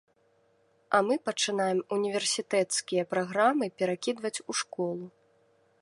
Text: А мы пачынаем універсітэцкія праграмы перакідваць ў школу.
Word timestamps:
А 0.97 1.01
мы 1.09 1.15
пачынаем 1.27 1.79
універсітэцкія 1.97 3.03
праграмы 3.13 3.65
перакідваць 3.83 4.37
ў 4.49 4.65
школу. 4.65 5.05